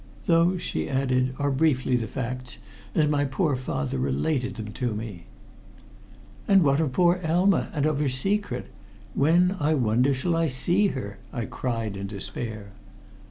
[0.25, 2.57] Those," she added, "are briefly the facts,
[2.95, 5.27] as my poor father related them to me."
[6.47, 8.65] "And what of poor Elma and of her secret?
[9.13, 12.71] When, I wonder, shall I see her?" I cried in despair.